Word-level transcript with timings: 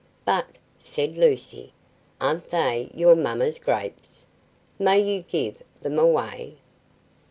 "But," 0.25 0.57
said 0.79 1.15
Lucy, 1.15 1.73
"aren't 2.19 2.49
they 2.49 2.89
your 2.91 3.13
Mamma's 3.15 3.59
grapes; 3.59 4.25
may 4.79 4.99
you 4.99 5.21
give 5.21 5.61
them 5.83 5.99
away?" 5.99 6.55